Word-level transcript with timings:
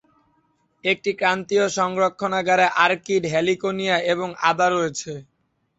একটি 0.83 1.11
ক্রান্তীয় 1.19 1.65
সংরক্ষণাগারে 1.77 2.65
orchid, 2.83 3.23
heliconia 3.33 3.97
এবং 4.13 4.29
আদা 4.49 4.67
রয়েছে। 4.69 5.11